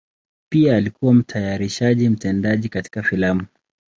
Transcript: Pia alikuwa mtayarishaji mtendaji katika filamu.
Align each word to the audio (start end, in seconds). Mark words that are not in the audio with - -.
Pia 0.51 0.75
alikuwa 0.75 1.13
mtayarishaji 1.13 2.09
mtendaji 2.09 2.69
katika 2.69 3.03
filamu. 3.03 3.45